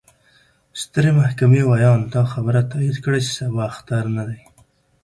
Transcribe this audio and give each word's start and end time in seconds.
ستر 0.81 1.03
محكمې 1.19 1.61
وياند: 1.71 2.05
دا 2.15 2.23
خبره 2.33 2.61
تايد 2.71 2.95
کړه، 3.03 3.17
چې 3.25 3.31
سبا 3.39 3.61
اختر 3.71 4.03
نه 4.15 4.23
دې. 4.29 4.41